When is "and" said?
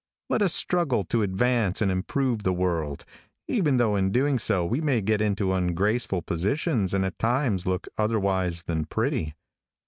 1.79-1.91, 6.95-7.05